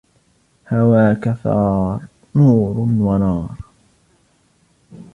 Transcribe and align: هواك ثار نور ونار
هواك 0.71 1.23
ثار 1.43 1.97
نور 2.35 2.73
ونار 3.05 3.55